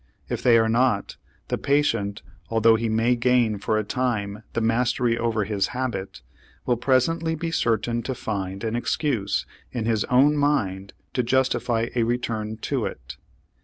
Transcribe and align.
If 0.29 0.41
they 0.41 0.57
are 0.57 0.67
not, 0.67 1.17
the 1.49 1.59
patient, 1.59 2.23
although 2.49 2.75
he 2.75 2.89
may 2.89 3.15
gain 3.15 3.59
for 3.59 3.77
a 3.77 3.83
time 3.83 4.41
the 4.53 4.59
mastery 4.59 5.15
over 5.15 5.43
his 5.43 5.67
habit, 5.77 6.23
will 6.65 6.75
presently 6.77 7.35
be 7.35 7.51
certain 7.51 8.01
to 8.01 8.15
find 8.15 8.63
an 8.63 8.75
excuse 8.75 9.45
in 9.71 9.85
his 9.85 10.03
own 10.05 10.37
mind 10.37 10.93
to 11.13 11.21
justify 11.21 11.89
a 11.93 12.01
return 12.01 12.57
to 12.63 12.87
it. 12.87 13.17